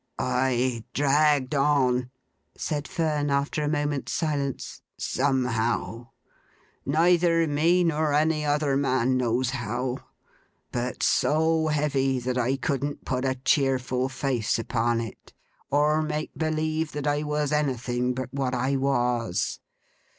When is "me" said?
7.45-7.83